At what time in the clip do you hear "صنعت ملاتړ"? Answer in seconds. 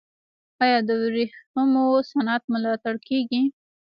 2.11-2.95